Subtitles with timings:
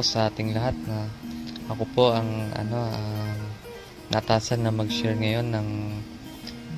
[0.00, 1.04] po sa ating lahat na
[1.68, 3.36] ako po ang ano uh,
[4.08, 5.68] natasan na mag-share ngayon ng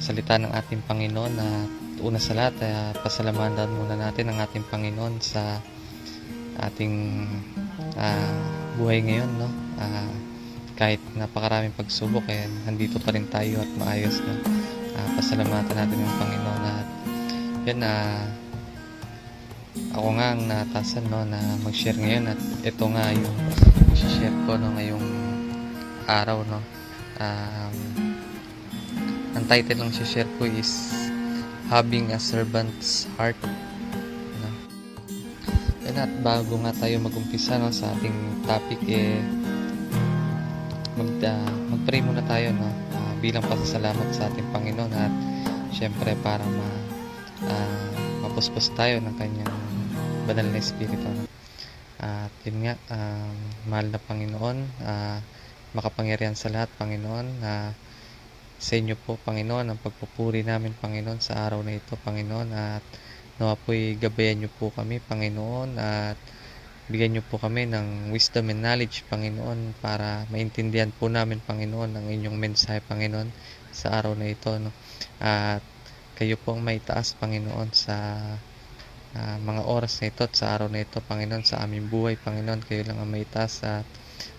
[0.03, 1.63] salita ng ating Panginoon na
[2.03, 5.63] una sa lahat ay uh, pasalamatan muna natin ang ating Panginoon sa
[6.67, 7.23] ating
[7.95, 8.35] uh,
[8.83, 9.47] buhay ngayon no?
[9.79, 10.11] Uh,
[10.75, 14.35] kahit napakaraming pagsubok eh nandito pa rin tayo at maayos no?
[14.99, 16.89] Uh, pasalamatan natin ang Panginoon at
[17.71, 18.42] yun na uh,
[19.93, 23.37] ako nga ang natasan no na mag-share ngayon at ito nga yung
[23.93, 25.09] i-share ko no ngayong
[26.09, 26.65] araw no.
[27.21, 27.77] Um,
[29.37, 30.97] ang title ng share ko is
[31.69, 33.37] Having a Servant's Heart.
[34.41, 34.49] No?
[35.85, 39.21] Yan at bago nga tayo mag-umpisa no, sa ating topic eh
[40.97, 45.13] mag, uh, mag-pray muna tayo no, uh, bilang pasasalamat sa ating Panginoon at
[45.69, 46.69] syempre para ma
[47.45, 47.93] uh,
[48.25, 49.62] mapuspos tayo ng kanyang
[50.33, 51.29] banal na espiritu
[52.01, 53.37] at yun nga um,
[53.69, 55.21] mahal na Panginoon uh,
[55.77, 57.93] makapangyarihan sa lahat Panginoon na uh,
[58.63, 62.87] sa inyo po, Panginoon, ang pagpupuri namin, Panginoon, sa araw na ito, Panginoon, at
[63.43, 66.15] nawa po'y gabayan niyo po kami, Panginoon, at
[66.87, 72.07] bigyan niyo po kami ng wisdom and knowledge, Panginoon, para maintindihan po namin, Panginoon, ang
[72.07, 73.35] inyong mensahe, Panginoon,
[73.75, 74.71] sa araw na ito, no?
[75.19, 75.67] At
[76.15, 77.99] kayo po ang may taas, Panginoon, sa
[79.17, 82.65] uh, mga oras na ito at sa araw na ito, Panginoon, sa aming buhay, Panginoon,
[82.65, 83.87] kayo lang ang may taas at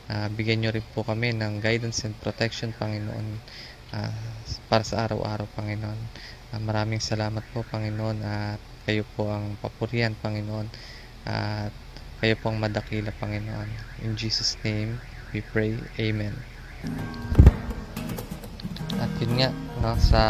[0.09, 3.27] uh, bigyan niyo rin po kami ng guidance and protection, Panginoon,
[3.93, 4.25] uh,
[4.67, 5.99] para sa araw-araw, Panginoon.
[6.53, 10.67] Uh, maraming salamat po, Panginoon, at kayo po ang papurihan, Panginoon,
[11.23, 11.71] at
[12.19, 13.69] kayo po ang madakila, Panginoon.
[14.03, 14.99] In Jesus' name,
[15.31, 15.75] we pray.
[15.99, 16.35] Amen.
[18.99, 19.49] At yun nga,
[19.81, 20.23] no, sa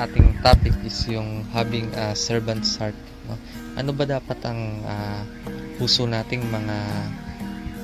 [0.00, 2.96] ating topic is yung having a servant's heart.
[3.28, 3.34] No?
[3.78, 5.22] Ano ba dapat ang uh,
[5.76, 6.76] puso nating mga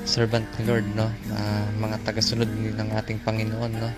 [0.03, 1.07] servant ni Lord, no?
[1.31, 3.91] Uh, mga tagasunod ng ating Panginoon, no?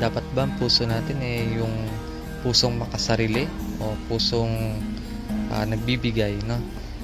[0.00, 1.76] dapat ba ang puso natin eh yung
[2.40, 3.44] pusong makasarili
[3.84, 4.80] o pusong
[5.52, 6.56] uh, nagbibigay no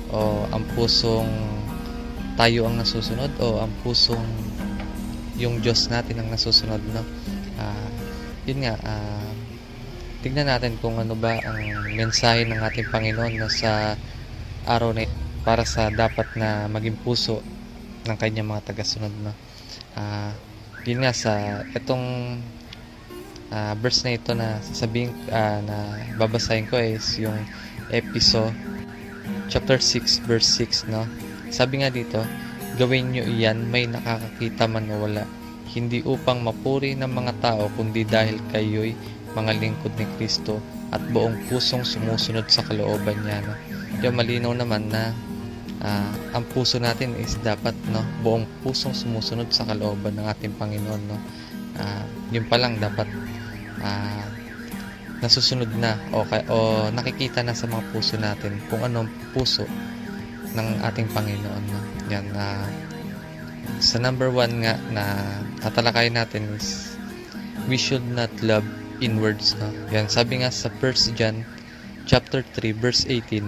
[0.08, 1.28] o ang pusong
[2.40, 4.24] tayo ang nasusunod o ang pusong
[5.36, 7.04] yung Diyos natin ang nasusunod no
[7.60, 7.88] uh,
[8.48, 9.28] yun nga uh,
[10.24, 13.96] tignan natin kung ano ba ang mensahe ng ating Panginoon na sa
[14.66, 15.06] araw na
[15.46, 17.38] para sa dapat na maging puso
[18.06, 19.32] ng kanyang mga tagasunod no?
[19.94, 20.32] Uh,
[20.86, 22.38] yun nga sa itong
[23.50, 25.76] uh, verse na ito na sasabihin uh, na
[26.18, 27.36] babasahin ko is yung
[27.94, 28.54] episode
[29.46, 31.06] chapter 6 verse 6 no?
[31.50, 32.22] Sabi nga dito
[32.76, 35.24] gawin nyo iyan may nakakakita man o wala.
[35.66, 38.94] Hindi upang mapuri ng mga tao kundi dahil kayo'y
[39.36, 43.54] mga lingkod ni Kristo at buong pusong sumusunod sa kalooban niya no
[44.00, 45.12] yung malinaw naman na
[45.84, 51.02] uh, ang puso natin is dapat no buong pusong sumusunod sa kalooban ng ating Panginoon
[51.04, 51.20] no
[51.76, 53.06] uh, yun pa lang dapat
[53.84, 54.24] uh,
[55.20, 56.56] nasusunod na o, o
[56.92, 59.64] nakikita na sa mga puso natin kung anong puso
[60.56, 61.64] ng ating Panginoon.
[61.68, 61.80] No?
[62.12, 62.66] Yan, uh,
[63.80, 65.04] sa number one nga na
[65.60, 66.96] tatalakay natin is
[67.66, 68.64] we should not love
[69.02, 69.56] inwards.
[69.58, 69.68] No?
[69.92, 71.42] Yan, sabi nga sa 1 John
[72.06, 73.42] chapter 3 verse 18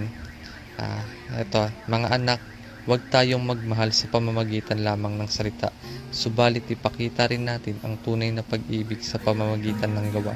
[0.83, 1.03] uh,
[1.39, 2.41] ito, mga anak
[2.89, 5.69] Huwag tayong magmahal sa pamamagitan lamang ng salita,
[6.09, 10.33] subalit ipakita rin natin ang tunay na pag-ibig sa pamamagitan ng gawa.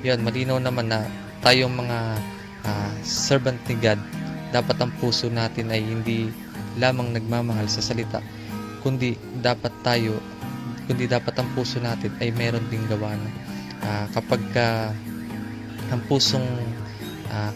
[0.00, 1.04] Yan, malinaw naman na
[1.44, 1.98] tayong mga
[2.64, 4.00] uh, servant ni God,
[4.56, 6.32] dapat ang puso natin ay hindi
[6.80, 8.24] lamang nagmamahal sa salita,
[8.80, 9.12] kundi
[9.44, 10.16] dapat tayo,
[10.88, 13.12] kundi dapat ang puso natin ay meron ding gawa.
[13.12, 13.28] No?
[13.82, 14.94] Uh, kapag uh,
[15.90, 16.46] ang pusong
[17.28, 17.50] uh,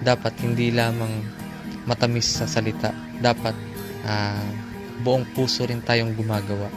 [0.00, 1.24] dapat hindi lamang
[1.84, 2.92] matamis sa salita.
[3.20, 3.56] Dapat
[4.04, 4.48] uh,
[5.04, 6.68] buong puso rin tayong gumagawa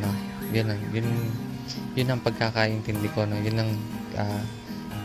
[0.00, 0.10] no?
[0.52, 1.08] Yun ang yun
[1.96, 3.40] yun ang pagkakaintindi ko no?
[3.40, 3.70] Yun ang
[4.16, 4.42] uh,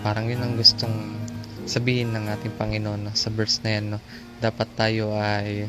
[0.03, 1.19] parang yun ang gustong
[1.63, 3.13] sabihin ng ating Panginoon no?
[3.15, 3.99] sa verse na yan no?
[4.39, 5.67] Dapat tayo ay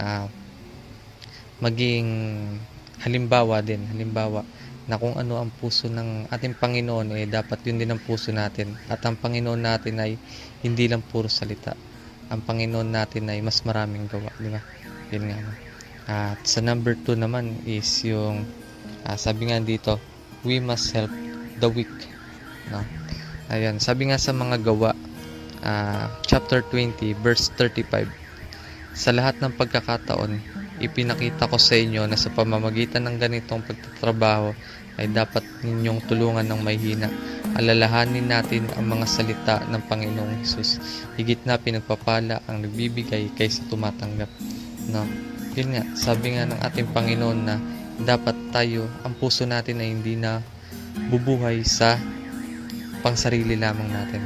[0.00, 0.26] uh,
[1.60, 2.08] maging
[3.04, 4.44] halimbawa din halimbawa
[4.84, 8.76] na kung ano ang puso ng ating Panginoon eh dapat yun din ang puso natin
[8.92, 10.16] at ang Panginoon natin ay
[10.60, 11.72] hindi lang puro salita
[12.32, 14.62] ang Panginoon natin ay mas maraming gawa, di ba?
[15.12, 15.38] Yun nga.
[16.04, 18.44] At sa number 2 naman is yung
[19.04, 20.00] uh, sabi nga dito,
[20.44, 21.12] we must help
[21.60, 21.92] the weak.
[22.72, 22.80] No?
[23.52, 24.96] Ayan, sabi nga sa mga gawa,
[25.64, 28.08] uh, chapter 20, verse 35,
[28.96, 30.40] sa lahat ng pagkakataon,
[30.82, 34.54] ipinakita ko sa inyo na sa pamamagitan ng ganitong pagtatrabaho
[34.98, 37.10] ay dapat ninyong tulungan ng may hina
[37.54, 40.82] alalahanin natin ang mga salita ng Panginoong Hesus.
[41.14, 44.28] Higit na pinagpapala ang nagbibigay kaysa tumatanggap.
[44.90, 45.06] No?
[45.54, 47.56] Yun nga, sabi nga ng ating Panginoon na
[48.02, 50.42] dapat tayo, ang puso natin ay hindi na
[51.14, 51.94] bubuhay sa
[53.06, 54.22] pangsarili lamang natin.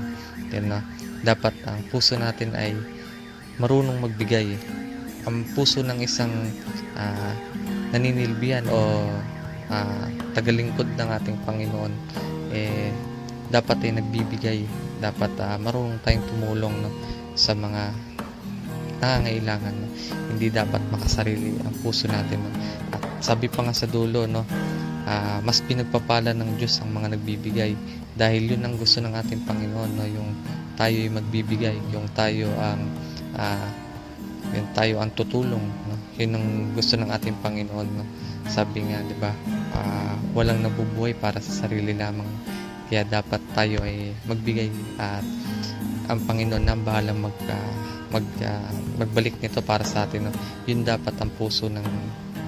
[0.56, 0.80] Yan no?
[1.20, 2.72] Dapat ang puso natin ay
[3.60, 4.56] marunong magbigay.
[5.28, 6.32] Ang puso ng isang
[6.96, 7.32] uh,
[7.92, 9.04] naninilbihan o
[9.68, 11.92] uh, tagalingkod ng ating Panginoon
[12.56, 12.88] eh
[13.52, 14.64] dapat ay nagbibigay
[15.04, 16.90] dapat ah, marunong tayong tumulong no,
[17.38, 17.92] sa mga
[18.98, 19.74] nangangailangan.
[19.78, 19.88] No?
[20.34, 22.42] Hindi dapat makasarili ang puso natin.
[22.42, 22.50] No?
[22.92, 24.42] At sabi pa nga sa dulo, no,
[25.08, 27.72] ah, mas pinagpapala ng Diyos ang mga nagbibigay
[28.18, 30.30] dahil yun ang gusto ng ating Panginoon no yung
[30.74, 32.82] tayo ay magbibigay yung tayo ang
[33.38, 33.70] ah,
[34.52, 35.96] yun tayo ang tutulong no?
[36.16, 38.04] Yun ang gusto ng ating Panginoon no?
[38.48, 39.32] Sabi nga di ba
[39.76, 42.26] ah, walang nabubuhay para sa sarili lamang.
[42.88, 45.24] Kaya dapat tayo ay magbigay at
[46.08, 47.72] ang Panginoon na ang bahalang mag ah,
[48.08, 50.32] mag ah, magbalik nito para sa atin no?
[50.64, 51.84] Yun dapat ang puso ng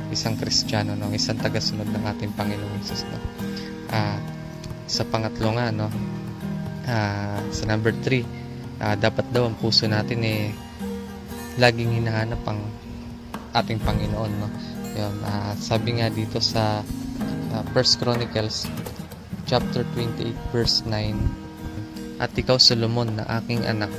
[0.09, 1.13] isang Kristiyano no?
[1.13, 3.19] Isang tagasunod ng ating Panginoon Jesus no?
[3.93, 4.17] Ah
[4.91, 5.87] sa pangatlo nga no?
[6.89, 8.41] Ah, sa number 3
[8.97, 10.57] dapat daw ang puso natin eh
[11.59, 12.61] laging hinahanap ang
[13.57, 14.49] ating Panginoon no
[14.95, 16.83] yun ah, sabi nga dito sa
[17.55, 18.69] ah, First Chronicles
[19.49, 23.91] chapter 28 verse 9 at ikaw Solomon na aking anak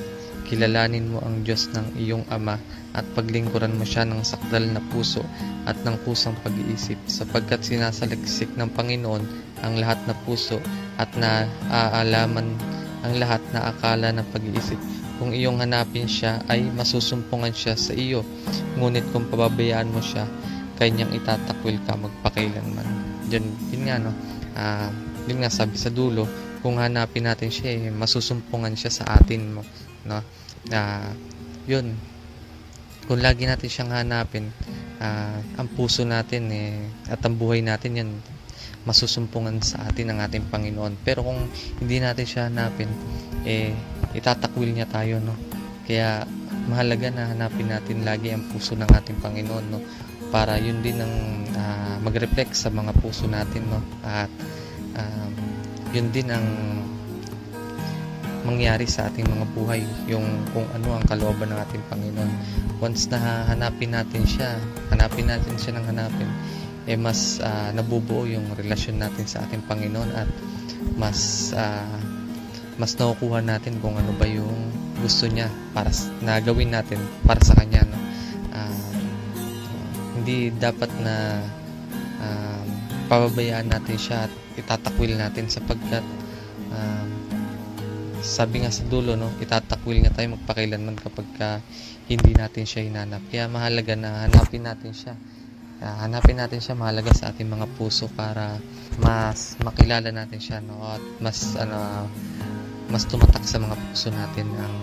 [0.52, 2.60] kilalanin mo ang Diyos ng iyong ama
[2.92, 5.24] at paglingkuran mo siya ng sakdal na puso
[5.64, 9.24] at ng pusang pag-iisip sapagkat sinasaliksik ng Panginoon
[9.64, 10.60] ang lahat na puso
[11.00, 12.52] at naaalaman
[13.02, 14.78] ang lahat na akala ng pag-iisip.
[15.22, 18.26] Kung iyong hanapin siya ay masusumpungan siya sa iyo.
[18.82, 20.26] Ngunit kung pababayaan mo siya,
[20.82, 22.90] kanyang itatakwil ka magpakailanman.
[23.30, 24.18] Yun, yun nga no.
[24.58, 24.90] Ah,
[25.30, 26.26] yun nga sabi sa dulo,
[26.66, 29.62] kung hanapin natin siya, eh, masusumpungan siya sa atin mo,
[30.10, 30.26] no?
[30.74, 31.14] Ah,
[31.70, 31.94] yun.
[33.06, 34.50] Kung lagi natin siyang hanapin,
[34.98, 36.82] ah, ang puso natin eh,
[37.14, 38.10] at ang buhay natin yan,
[38.90, 40.98] masusumpungan sa atin ng ating Panginoon.
[41.06, 41.46] Pero kung
[41.78, 42.90] hindi natin siya hanapin,
[43.46, 43.78] eh,
[44.18, 45.36] itatakwil niya tayo, no?
[45.88, 46.26] Kaya,
[46.70, 49.80] mahalaga na hanapin natin lagi ang puso ng ating Panginoon, no?
[50.32, 51.16] Para yun din ang
[51.58, 53.80] ah, mag-reflect sa mga puso natin, no?
[54.04, 54.32] At,
[54.96, 55.34] um,
[55.92, 56.48] yun din ang
[58.42, 62.32] mangyari sa ating mga buhay yung kung ano ang kalooban ng ating Panginoon
[62.82, 64.58] once na hanapin natin siya
[64.90, 66.26] hanapin natin siya ng hanapin
[66.90, 70.30] eh mas ah, nabubuo yung relasyon natin sa ating Panginoon at
[70.98, 72.02] mas ah,
[72.82, 74.74] mas nakukuha natin kung ano ba yung
[75.06, 75.46] gusto niya
[75.78, 75.94] para
[76.26, 76.98] na gawin natin
[77.30, 78.00] para sa kanya no?
[78.50, 78.74] Ah,
[80.18, 81.46] hindi dapat na
[82.18, 82.66] um,
[83.06, 86.02] pababayaan natin siya at itatakwil natin sapagkat
[86.74, 87.10] um,
[88.26, 91.62] sabi nga sa dulo no itatakwil nga tayo magpakailanman kapag ka
[92.10, 93.22] hindi natin siya hinanap.
[93.30, 95.14] Kaya mahalaga na hanapin natin siya.
[95.82, 98.58] Ah, hanapin natin siya mahalaga sa ating mga puso para
[99.02, 102.06] mas makilala natin siya no at mas ano
[102.92, 104.76] mas tumatak sa mga puso natin ang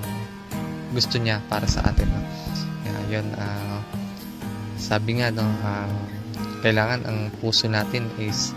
[0.96, 2.24] gusto niya para sa atin no?
[2.80, 3.84] Kaya yun ah,
[4.80, 5.92] sabi nga no ang
[6.64, 8.56] kailangan ang puso natin is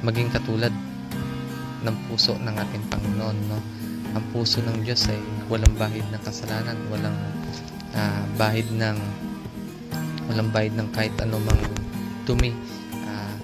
[0.00, 0.72] maging katulad
[1.84, 3.60] ng puso ng ating Panginoon no?
[4.16, 5.20] Ang puso ng Diyos ay
[5.52, 7.20] walang bahid ng kasalanan walang
[7.92, 8.96] ah, bahid ng
[10.32, 11.60] walang bahid ng kahit anumang
[12.24, 12.56] dumi.
[13.04, 13.36] Ah,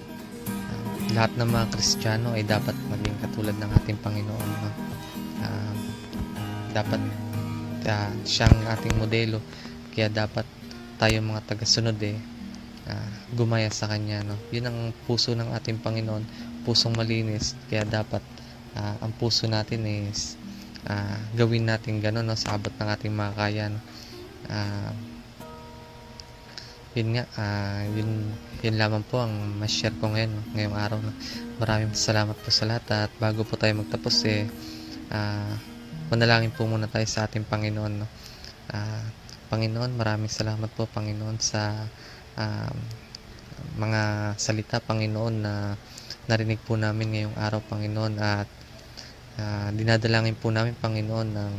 [0.73, 4.91] ah, lahat ng mga Kristiyano ay dapat maging katulad ng ating Panginoon no?
[5.42, 5.75] Ah,
[6.72, 7.00] dapat
[7.87, 9.42] ah, siyang ating modelo.
[9.92, 10.46] Kaya dapat
[10.96, 12.16] tayo mga tagasunod eh
[12.88, 14.38] ah, gumaya sa kanya no?
[14.54, 16.25] Yun ang puso ng ating Panginoon
[16.62, 17.58] pusong malinis.
[17.68, 18.22] Kaya dapat
[18.78, 20.38] ah, ang puso natin is
[20.87, 23.80] ah, gawin natin gano'n no, sa abot ng ating makakaya no?
[24.50, 24.94] Ah,
[26.92, 28.30] yun nga ah, yun,
[28.61, 31.12] yun lamang po ang ma-share ko ngayon no, ngayong araw no.
[31.58, 32.84] maraming salamat po sa lahat.
[33.08, 34.46] At bago po tayo magtapos eh
[35.12, 35.54] ah,
[36.09, 38.09] manalangin po muna tayo sa ating Panginoon no.
[38.73, 39.04] Ah,
[39.52, 41.85] Panginoon maraming salamat po Panginoon sa
[42.40, 42.76] um,
[43.76, 45.76] mga salita Panginoon na
[46.26, 48.14] narinig po namin ngayong araw Panginoon.
[48.16, 48.49] At
[49.37, 51.54] ah, dinadalangin po namin Panginoon ng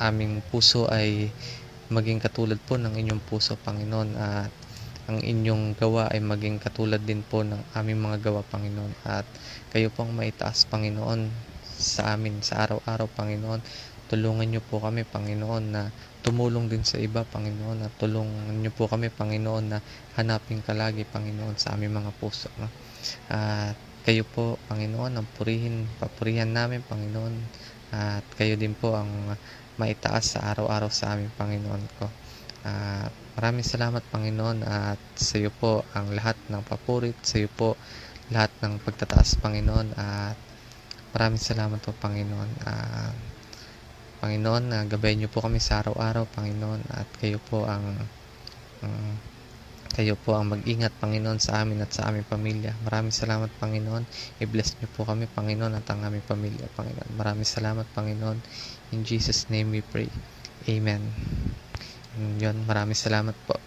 [0.00, 1.28] aming puso ay
[1.92, 4.10] maging katulad po ng inyong puso Panginoon.
[4.16, 4.52] At
[5.10, 8.92] ang inyong gawa ay maging katulad din po ng aming mga gawa Panginoon.
[9.04, 9.26] At
[9.74, 11.49] kayo pong maitaas Panginoon
[11.80, 13.60] sa amin sa araw-araw Panginoon.
[14.12, 15.88] Tulungan niyo po kami Panginoon na
[16.20, 17.88] tumulong din sa iba Panginoon.
[17.88, 19.78] At tulungan niyo po kami Panginoon na
[20.20, 22.68] hanapin ka lagi Panginoon sa aming mga puso no?
[23.32, 27.34] at kayo po Panginoon ang purihin papurihan namin Panginoon.
[27.90, 29.34] At kayo din po ang
[29.80, 32.06] maitaas sa araw-araw sa aming Panginoon ko.
[32.64, 37.76] At maraming salamat Panginoon at sa iyo po ang lahat ng papurit sa iyo po
[38.28, 39.96] lahat ng pagtataas Panginoon.
[39.96, 40.38] At
[41.10, 42.50] Maraming salamat po, Panginoon.
[42.62, 43.12] Uh,
[44.20, 47.82] Panginoon, ah, uh, gabayan niyo po kami sa araw-araw, Panginoon, at kayo po ang
[48.84, 49.12] um,
[49.90, 52.78] kayo po ang mag-ingat, Panginoon, sa amin at sa aming pamilya.
[52.86, 54.06] Maraming salamat, Panginoon.
[54.38, 57.18] I-bless niyo po kami, Panginoon, at ang aming pamilya, Panginoon.
[57.18, 58.38] Maraming salamat, Panginoon.
[58.94, 60.06] In Jesus' name we pray.
[60.70, 61.10] Amen.
[62.14, 63.58] Mm, yun, maraming salamat po.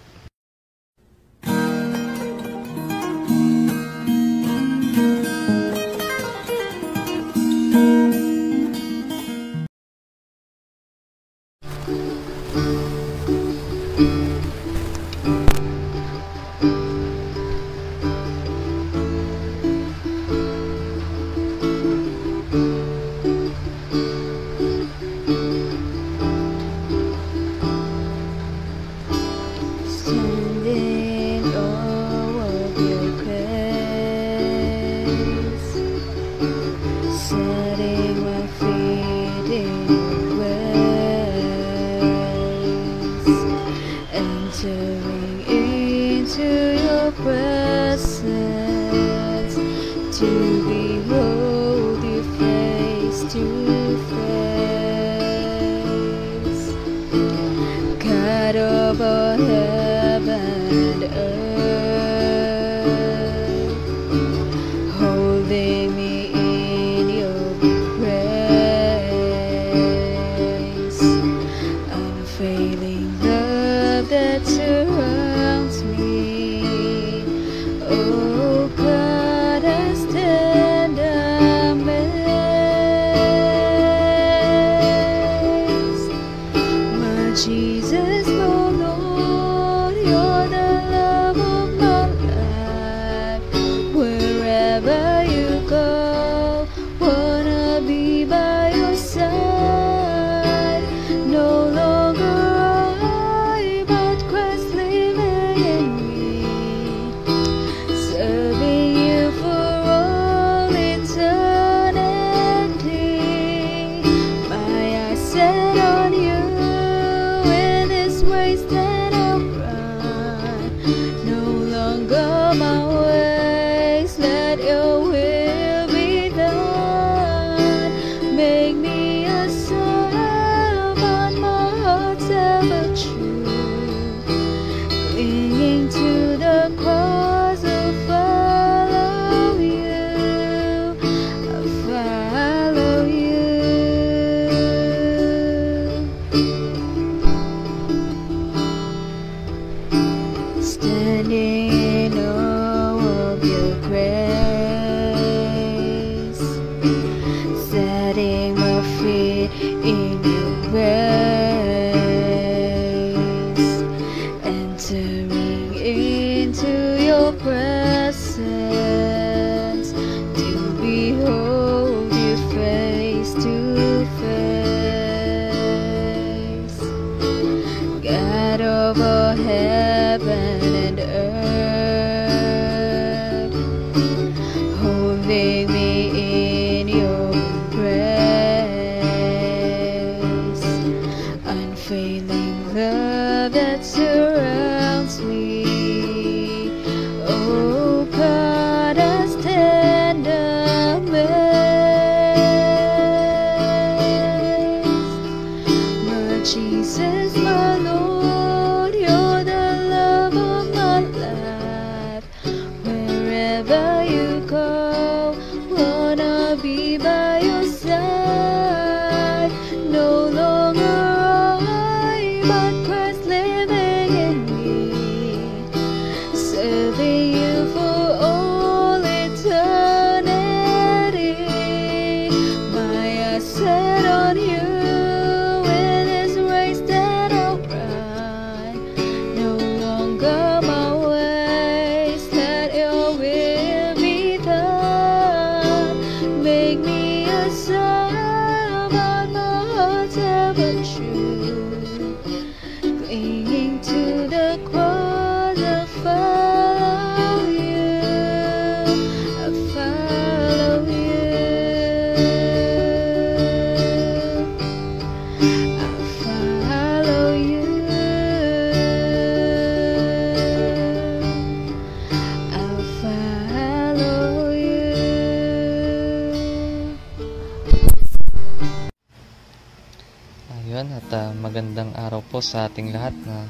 [282.34, 283.46] po sa ating lahat na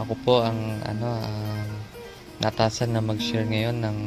[0.00, 0.56] ako po ang
[0.88, 1.68] ano uh,
[2.40, 3.98] natasan na mag-share ngayon ng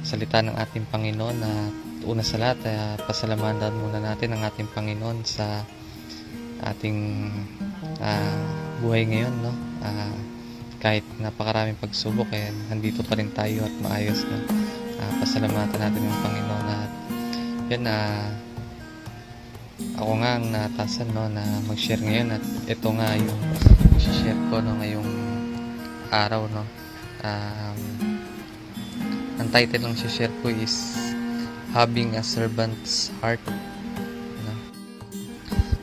[0.00, 1.68] salita ng ating Panginoon na
[2.08, 5.68] una sa lahat eh, uh, pasalamatan muna natin ang ating Panginoon sa
[6.64, 7.28] ating
[8.00, 8.40] uh,
[8.80, 9.52] buhay ngayon no?
[9.84, 10.16] Uh,
[10.80, 14.48] kahit napakaraming pagsubok eh nandito pa rin tayo at maayos no?
[14.96, 16.92] Uh, pasalamatan natin ang Panginoon at
[17.68, 18.49] yun ah uh,
[20.00, 23.40] ako nga ang natasan, no, na mag-share ngayon at ito nga yung
[24.00, 25.12] share ko, no, ngayong
[26.08, 26.64] araw, no?
[27.20, 27.78] Um,
[29.36, 30.96] ang title ng share ko is
[31.76, 33.44] Having a Servant's Heart.
[34.48, 34.52] No?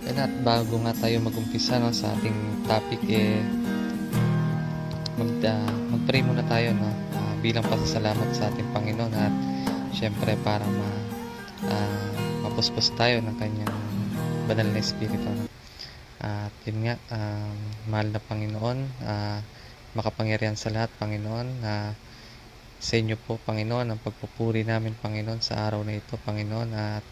[0.10, 3.38] Yan at bago nga tayo mag-umpisa no, sa ating topic, eh,
[5.22, 9.34] mag, uh, mag-pray muna tayo no, uh, bilang pasasalamat sa ating Panginoon at
[9.94, 10.90] syempre para ma,
[11.70, 12.10] uh,
[12.50, 13.87] mapuspos tayo ng kanyang
[14.48, 15.28] banal na Espiritu.
[16.24, 17.60] At yun nga, um,
[17.92, 19.40] mahal na Panginoon, uh,
[19.92, 21.92] makapangyarihan sa lahat, Panginoon, na
[22.80, 27.04] sa inyo po, Panginoon, ang pagpupuri namin, Panginoon, sa araw na ito, Panginoon, at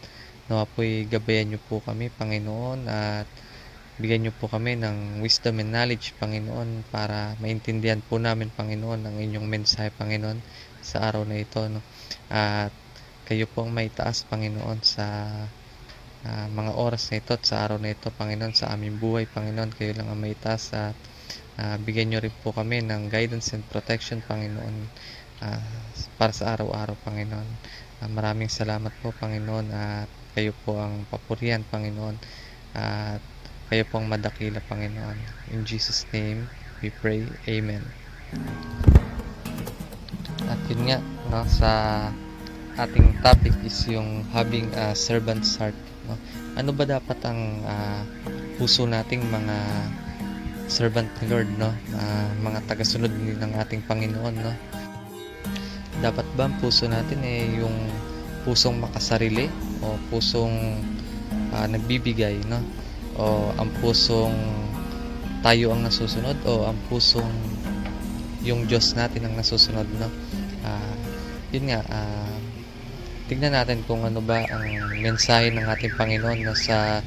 [0.48, 3.28] nawa po'y gabayan niyo po kami, Panginoon, at
[4.00, 9.16] bigyan niyo po kami ng wisdom and knowledge, Panginoon, para maintindihan po namin, Panginoon, ang
[9.20, 10.40] inyong mensahe, Panginoon,
[10.80, 11.84] sa araw na ito, no?
[12.32, 12.72] At
[13.28, 15.04] kayo po ang may taas, Panginoon, sa
[16.26, 19.70] uh, mga oras na ito at sa araw na ito, Panginoon, sa aming buhay, Panginoon,
[19.78, 20.98] kayo lang ang may taas at
[21.62, 24.90] uh, bigyan niyo rin po kami ng guidance and protection, Panginoon,
[25.46, 25.78] uh,
[26.18, 27.48] para sa araw-araw, Panginoon.
[28.02, 32.18] Uh, maraming salamat po, Panginoon, at kayo po ang papurihan, Panginoon,
[32.74, 33.22] at
[33.70, 35.16] kayo po ang madakila, Panginoon.
[35.54, 36.50] In Jesus' name,
[36.82, 37.24] we pray.
[37.48, 37.82] Amen.
[40.46, 40.98] At yun nga,
[41.32, 41.70] no, sa
[42.76, 45.74] ating topic is yung having a servant's heart.
[46.56, 46.64] No?
[46.64, 48.02] Ano ba dapat ang uh,
[48.56, 49.56] puso nating mga
[50.72, 51.68] servant ni Lord, no?
[51.92, 54.54] Uh, mga tagasunod ng ating Panginoon, no?
[56.00, 57.72] dapat ba ang puso natin eh yung
[58.44, 59.48] pusong makasarili
[59.80, 60.76] o pusong
[61.56, 62.60] uh, nagbibigay no
[63.16, 64.36] o ang pusong
[65.40, 67.32] tayo ang nasusunod o ang pusong
[68.44, 70.08] yung Diyos natin ang nasusunod no
[70.68, 70.94] uh,
[71.50, 72.35] yun nga uh,
[73.26, 77.02] tignan natin kung ano ba ang mensahe ng ating Panginoon no, sa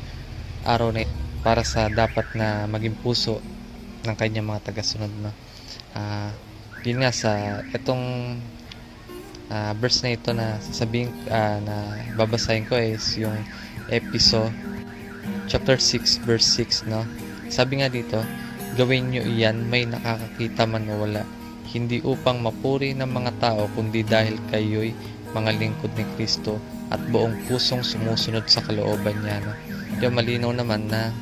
[0.68, 1.08] araw na
[1.40, 3.40] para sa dapat na maging puso
[4.04, 5.32] ng kanyang mga tagasunod no?
[5.96, 6.32] Uh,
[6.84, 8.36] yun nga sa itong
[9.48, 11.76] uh, verse na ito na sasabihin uh, na
[12.20, 13.36] babasahin ko is yung
[13.88, 14.52] episode
[15.48, 17.08] chapter 6 verse 6 no?
[17.48, 18.20] Sabi nga dito
[18.76, 21.24] gawin nyo iyan may nakakakita man o wala.
[21.70, 24.92] Hindi upang mapuri ng mga tao kundi dahil kayo'y
[25.36, 26.58] mga lingkod ni Kristo
[26.90, 29.54] at buong pusong sumusunod sa kalooban niya no
[30.00, 31.14] yung malinaw naman na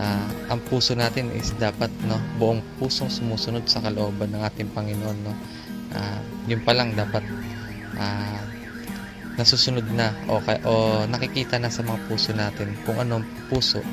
[0.00, 5.18] uh, ang puso natin is dapat no buong pusong sumusunod sa kalooban ng ating Panginoon
[5.22, 5.32] no
[5.94, 7.22] uh, yun pa lang dapat
[7.98, 8.40] uh,
[9.36, 13.84] nasusunod na o, o nakikita na sa mga puso natin kung anong puso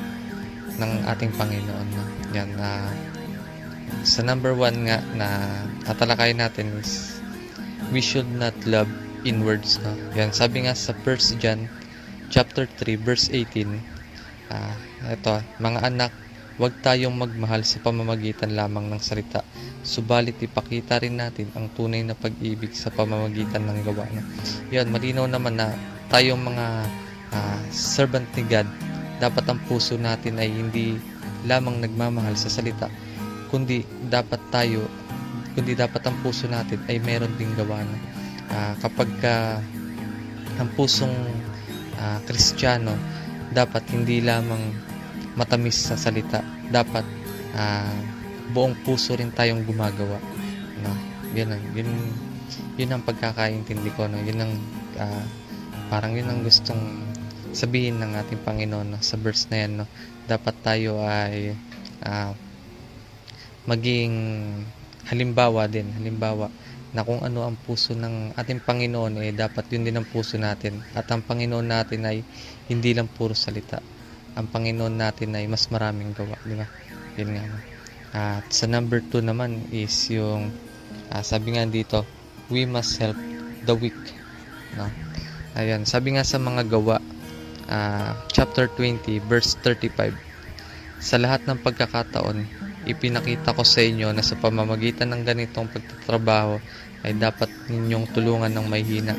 [0.80, 1.88] ng ating Panginoon.
[1.92, 2.04] No?
[2.32, 2.90] Yan, uh,
[4.02, 5.28] sa number one nga na
[5.84, 7.20] tatalakayin natin is
[7.92, 8.88] we should not love
[9.24, 9.80] inwards.
[9.82, 9.92] No?
[10.14, 11.66] Yan, sabi nga sa 1 John
[12.28, 13.68] chapter 3 verse 18
[14.52, 14.74] uh,
[15.12, 16.12] ito, mga anak
[16.54, 19.42] Huwag tayong magmahal sa pamamagitan lamang ng salita,
[19.82, 24.06] subalit ipakita rin natin ang tunay na pag-ibig sa pamamagitan ng gawa.
[24.14, 24.22] No?
[24.70, 25.74] Yan, malinaw naman na
[26.14, 26.66] tayong mga
[27.34, 28.70] uh, servant ni God,
[29.18, 30.94] dapat ang puso natin ay hindi
[31.42, 32.86] lamang nagmamahal sa salita,
[33.50, 34.86] kundi dapat tayo,
[35.58, 37.82] kundi dapat ang puso natin ay meron ding gawa.
[37.82, 37.98] No?
[38.50, 39.58] Uh, kapag uh,
[40.58, 41.14] ang pusong
[41.98, 42.18] uh,
[43.54, 44.74] dapat hindi lamang
[45.38, 46.42] matamis sa salita.
[46.70, 47.06] Dapat
[47.54, 47.96] uh,
[48.54, 50.18] buong puso rin tayong gumagawa.
[50.82, 50.92] No?
[51.34, 51.90] Yun ang, yun,
[52.78, 54.06] yun ang pagkakaintindi ko.
[54.10, 54.18] No?
[54.22, 54.52] Yun ang,
[54.98, 55.24] uh,
[55.90, 57.02] parang yun ang gustong
[57.54, 59.00] sabihin ng ating Panginoon no?
[59.02, 59.72] sa verse na yan.
[59.82, 59.86] No?
[60.26, 61.54] Dapat tayo ay
[62.02, 62.34] uh,
[63.70, 64.14] maging
[65.06, 65.90] halimbawa din.
[65.94, 66.50] Halimbawa
[66.94, 70.78] na kung ano ang puso ng ating Panginoon eh dapat yun din ang puso natin
[70.94, 72.22] at ang Panginoon natin ay
[72.70, 73.82] hindi lang puro salita
[74.34, 76.66] ang Panginoon natin ay mas maraming gawa, di ba?
[77.14, 77.44] Yun nga.
[78.14, 80.50] At sa number 2 naman is yung
[81.10, 82.02] uh, sabi nga dito,
[82.50, 83.18] we must help
[83.62, 83.96] the weak.
[84.74, 84.90] No?
[85.54, 86.98] Ayan, sabi nga sa mga gawa,
[87.70, 90.18] uh, chapter 20, verse 35,
[90.98, 92.42] sa lahat ng pagkakataon,
[92.90, 96.58] ipinakita ko sa inyo na sa pamamagitan ng ganitong pagtatrabaho
[97.04, 99.12] ay dapat ninyong tulungan ng may hina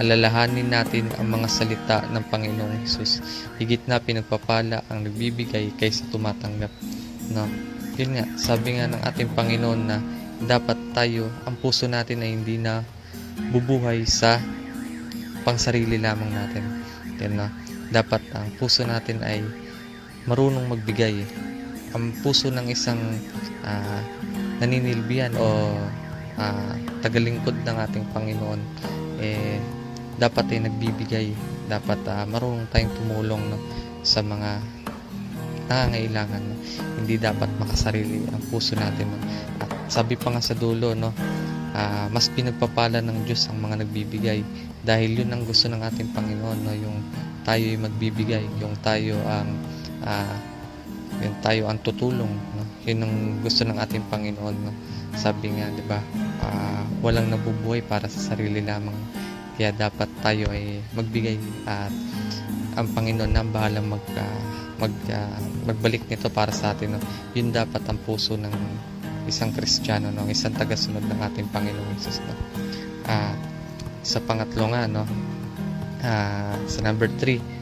[0.00, 3.20] alalahanin natin ang mga salita ng Panginoong Hesus.
[3.60, 6.72] Higit na pinagpapala ang nagbibigay kaysa tumatanggap.
[7.28, 7.44] No?
[8.00, 10.00] Yun nga, sabi nga ng ating Panginoon na
[10.40, 12.80] dapat tayo, ang puso natin ay hindi na
[13.52, 14.40] bubuhay sa
[15.44, 16.64] pangsarili lamang natin.
[17.20, 17.52] Yan na.
[17.92, 19.44] Dapat ang puso natin ay
[20.24, 21.26] marunong magbigay.
[21.92, 23.00] Ang puso ng isang
[23.68, 24.00] ah,
[24.64, 25.76] naninilbihan o
[26.38, 28.60] ah, tagalingkod ng ating Panginoon
[29.20, 29.58] eh
[30.20, 31.26] dapat ay nagbibigay.
[31.66, 33.58] Dapat ah, marunong tayong tumulong no,
[34.04, 34.60] sa mga
[35.70, 36.42] nangangailangan.
[36.44, 36.56] No?
[37.00, 39.08] Hindi dapat makasarili ang puso natin.
[39.08, 39.18] No?
[39.64, 41.16] At sabi pa nga sa dulo, no,
[41.74, 44.44] ah, mas pinagpapala ng Diyos ang mga nagbibigay
[44.80, 46.98] dahil yun ang gusto ng ating Panginoon no yung
[47.44, 49.48] tayo ay magbibigay yung tayo ang
[50.04, 50.36] ah,
[51.20, 53.14] yung tayo ang tutulong no yun ang
[53.44, 54.72] gusto ng ating Panginoon no
[55.16, 55.98] sabi nga di ba
[56.44, 58.96] ah, walang nabubuhay para sa sarili lamang.
[59.56, 61.36] Kaya dapat tayo ay magbigay
[61.68, 61.92] at
[62.78, 64.40] ang Panginoon na ang bahalang mag ah,
[64.80, 67.00] mag ah, magbalik nito para sa atin no?
[67.36, 68.54] Yun dapat ang puso ng
[69.28, 70.24] isang Kristiyano no?
[70.30, 72.34] Isang tagasunod ng ating Panginoon Jesus no?
[73.04, 73.34] Ah
[74.00, 75.04] sa pangatlo nga no?
[76.00, 77.60] Ah, sa number 3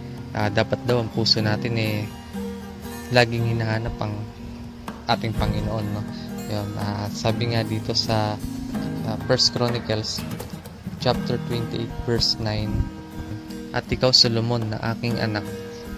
[0.55, 2.07] dapat daw ang puso natin eh
[3.11, 4.15] laging hinahanap ang
[5.11, 6.03] ating Panginoon no
[6.49, 8.37] yun ah, sabi nga dito sa
[9.07, 10.21] ah, First Chronicles
[10.99, 15.45] chapter 28 verse 9 at ikaw Solomon na aking anak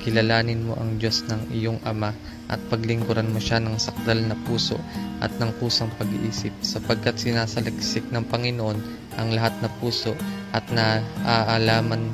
[0.01, 2.11] kilalanin mo ang Diyos ng iyong ama
[2.49, 4.81] at paglingkuran mo siya ng sakdal na puso
[5.21, 8.81] at ng kusang pag-iisip sapagkat sinasaliksik ng Panginoon
[9.21, 10.17] ang lahat na puso
[10.57, 12.11] at na aalaman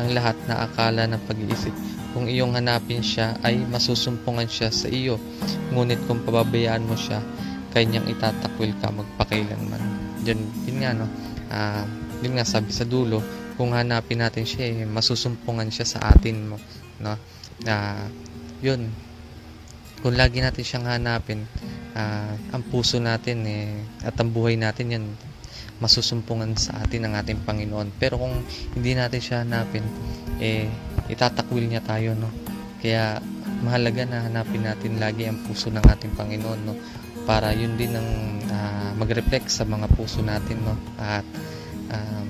[0.00, 1.72] ang lahat na akala ng pag-iisip.
[2.16, 5.20] Kung iyong hanapin siya ay masusumpungan siya sa iyo.
[5.70, 7.22] Ngunit kung pababayaan mo siya,
[7.70, 9.82] kanyang itatakwil ka magpakailanman.
[10.26, 11.06] Yun, yun nga no.
[11.50, 11.84] Ah,
[12.20, 13.22] yun nga sabi sa dulo,
[13.54, 16.56] kung hanapin natin siya, eh, masusumpungan siya sa atin mo,
[17.02, 17.16] no.
[17.66, 18.06] Ah,
[18.60, 18.90] yun.
[20.00, 21.44] Kung lagi natin siyang hanapin,
[21.92, 25.06] ah, ang puso natin eh, at ang buhay natin yan
[25.80, 27.96] masusumpungan sa atin ng ating Panginoon.
[27.96, 28.44] Pero kung
[28.76, 29.82] hindi natin siya hanapin,
[30.38, 30.68] eh,
[31.08, 32.28] itatakwil niya tayo, no?
[32.80, 33.20] Kaya,
[33.60, 36.76] mahalaga na hanapin natin lagi ang puso ng ating Panginoon, no?
[37.30, 38.10] Para yun din ang
[38.50, 40.74] ah, mag-reflect sa mga puso natin, no?
[40.98, 41.22] At,
[41.94, 42.26] um,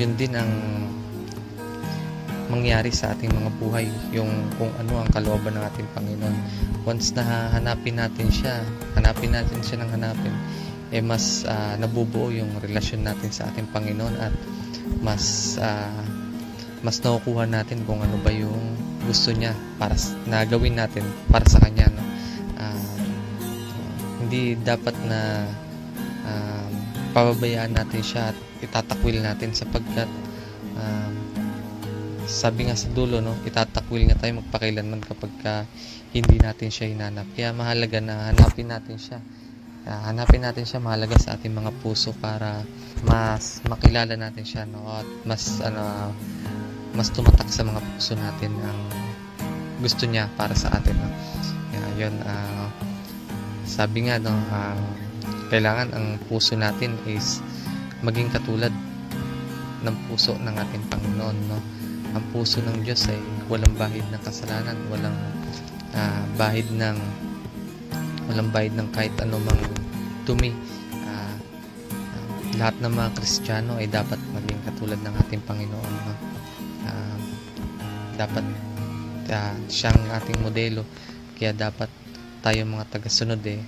[0.00, 0.48] yun din ang
[2.48, 6.36] mangyari sa ating mga buhay yung kung ano ang kalooban ng ating Panginoon
[6.82, 8.58] once na hanapin natin siya
[8.98, 10.34] hanapin natin siya ng hanapin
[10.90, 14.34] eh mas ah, nabubuo yung relasyon natin sa ating Panginoon at
[14.98, 16.02] mas ah,
[16.82, 18.74] mas nakukuha natin kung ano ba yung
[19.06, 19.94] gusto niya para
[20.26, 22.02] na gawin natin para sa kanya no
[24.30, 25.42] hindi dapat na
[26.22, 26.70] um,
[27.10, 30.06] pababayaan natin siya at itatakwil natin sapagkat
[30.78, 31.14] um,
[32.30, 35.66] sabi nga sa dulo no itatakwil niya tayo magpakailanman kapag ka
[36.14, 37.26] hindi natin siya hinanap.
[37.34, 39.18] Kaya mahalaga na hanapin natin siya.
[39.82, 42.62] Ah, hanapin natin siya mahalaga sa ating mga puso para
[43.02, 46.14] mas makilala natin siya no at mas ano
[46.94, 48.80] mas tumatak sa mga puso natin ang
[49.82, 51.10] gusto niya para sa atin no.
[51.74, 52.69] Kaya yun ah,
[53.70, 54.74] sabi nga no ah,
[55.46, 57.38] kailangan ang puso natin is
[58.02, 58.74] maging katulad
[59.86, 61.58] ng puso ng ating Panginoon no?
[62.10, 65.14] Ang puso ng Diyos ay walang bahid ng kasalanan walang
[65.94, 66.98] ah, bahid ng
[68.26, 69.62] walang bahid ng kahit anumang
[70.26, 70.50] dumi.
[71.06, 71.34] Ah,
[72.58, 76.14] lahat ng mga Kristiyano ay dapat maging katulad ng ating Panginoon no?
[76.90, 77.16] Ah,
[78.18, 78.42] dapat
[79.30, 80.82] ah, siyang ating modelo.
[81.38, 81.88] Kaya dapat
[82.40, 83.60] tayo mga tagasunod eh.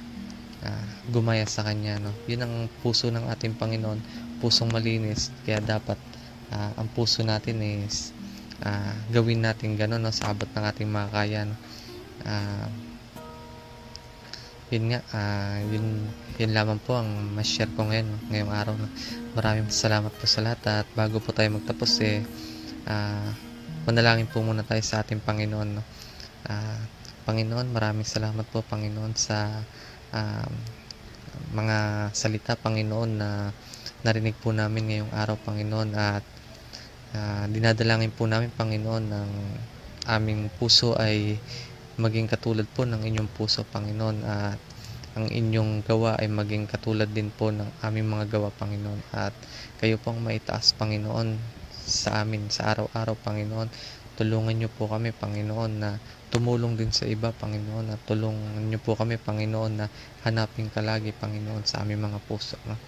[0.63, 2.15] Ah, gumaya sa kanya no?
[2.31, 3.99] Yun ang puso ng ating Panginoon
[4.39, 5.31] pusong malinis.
[5.47, 5.99] Kaya dapat
[6.51, 8.11] ah, ang puso natin is
[8.63, 11.57] ah, gawin natin gano'n no, sa abot ng ating mga kaya no?
[12.27, 12.67] Ah,
[14.73, 16.09] yun nga ah, yun,
[16.41, 18.75] yun lamang po ang ma-share ko ngayon no, ngayong araw
[19.37, 22.25] maraming salamat po sa lahat at bago po tayo magtapos eh
[22.89, 23.29] ah,
[23.85, 25.83] manalangin po muna tayo sa ating Panginoon no.
[26.49, 26.81] Ah,
[27.23, 29.63] Panginoon maraming salamat po Panginoon sa
[30.11, 30.51] ah,
[31.55, 33.55] mga salita Panginoon na
[34.03, 35.95] narinig po namin ngayong araw Panginoon.
[35.95, 36.27] At
[37.15, 39.31] ah, dinadalangin po namin Panginoon ng
[40.11, 41.39] aming puso ay
[41.95, 44.19] maging katulad po ng inyong puso Panginoon.
[44.27, 44.59] At
[45.15, 48.99] ang inyong gawa ay maging katulad din po ng aming mga gawa Panginoon.
[49.15, 49.37] At
[49.79, 51.39] kayo pong maitaas Panginoon
[51.71, 53.71] sa amin sa araw-araw Panginoon.
[54.19, 58.97] Tulungan niyo po kami Panginoon na tumulong din sa iba Panginoon at tulungan niyo po
[58.97, 59.87] kami Panginoon na
[60.25, 62.81] hanapin ka lagi Panginoon sa aming mga puso no?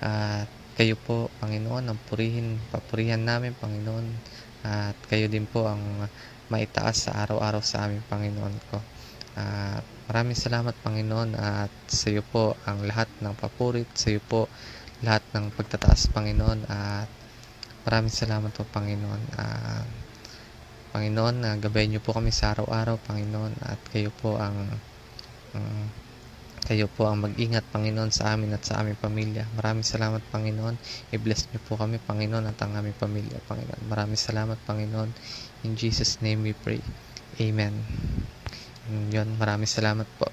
[0.00, 0.48] at
[0.80, 4.06] kayo po Panginoon ang purihin papurihan namin Panginoon
[4.64, 6.08] at kayo din po ang
[6.48, 8.80] maitaas sa araw-araw sa aming Panginoon ko
[9.36, 14.48] At maraming salamat Panginoon at sa iyo po ang lahat ng papurit, sa iyo po
[15.04, 17.04] lahat ng pagtataas Panginoon at
[17.84, 19.22] maraming salamat po Panginoon.
[19.36, 20.05] At
[20.96, 24.56] Panginoon, uh, gabayan niyo po kami sa araw-araw Panginoon at kayo po ang
[25.52, 25.68] ang
[26.66, 29.46] kayo po ang mag-ingat, Panginoon, sa amin at sa aming pamilya.
[29.54, 30.74] Maraming salamat, Panginoon.
[31.14, 33.86] I-bless niyo po kami, Panginoon, at ang aming pamilya, Panginoon.
[33.86, 35.12] Maraming salamat, Panginoon.
[35.62, 36.82] In Jesus' name we pray.
[37.38, 37.70] Amen.
[39.14, 40.26] Yun, maraming salamat po.